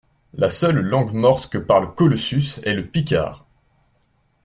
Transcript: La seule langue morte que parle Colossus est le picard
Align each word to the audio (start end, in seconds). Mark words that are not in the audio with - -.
La 0.33 0.49
seule 0.49 0.79
langue 0.79 1.13
morte 1.13 1.51
que 1.51 1.59
parle 1.59 1.93
Colossus 1.93 2.59
est 2.63 2.73
le 2.73 2.87
picard 2.87 3.45